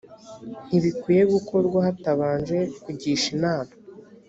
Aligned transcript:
ntibikwiye 0.67 1.23
gukorwa 1.33 1.77
hatabanje 1.87 2.57
kugisha 2.83 3.27
inama 3.35 3.73